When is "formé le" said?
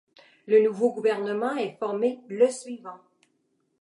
1.77-2.49